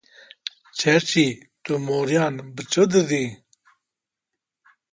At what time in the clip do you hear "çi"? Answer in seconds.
2.71-2.83